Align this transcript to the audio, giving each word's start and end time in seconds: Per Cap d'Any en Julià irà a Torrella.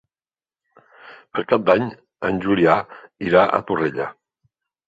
Per 1.37 1.43
Cap 1.51 1.67
d'Any 1.67 1.85
en 2.31 2.41
Julià 2.47 2.79
irà 3.29 3.47
a 3.59 3.63
Torrella. 3.69 4.09